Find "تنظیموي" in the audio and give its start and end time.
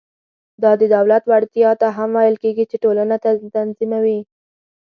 3.53-4.19